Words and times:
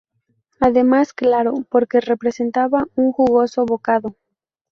Además, 0.59 1.13
claro, 1.13 1.53
porque 1.69 1.99
representaba 1.99 2.87
un 2.95 3.11
jugoso 3.11 3.67
bocado. 3.67 4.15